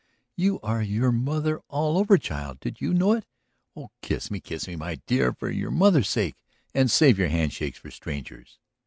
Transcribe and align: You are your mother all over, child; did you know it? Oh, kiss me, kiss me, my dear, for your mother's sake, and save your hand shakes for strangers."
You 0.35 0.59
are 0.61 0.81
your 0.81 1.11
mother 1.11 1.59
all 1.67 1.95
over, 1.99 2.17
child; 2.17 2.59
did 2.59 2.81
you 2.81 2.91
know 2.91 3.11
it? 3.11 3.27
Oh, 3.75 3.91
kiss 4.01 4.31
me, 4.31 4.39
kiss 4.39 4.67
me, 4.67 4.75
my 4.75 4.95
dear, 5.05 5.31
for 5.31 5.51
your 5.51 5.69
mother's 5.69 6.09
sake, 6.09 6.37
and 6.73 6.89
save 6.89 7.19
your 7.19 7.29
hand 7.29 7.53
shakes 7.53 7.77
for 7.77 7.91
strangers." 7.91 8.57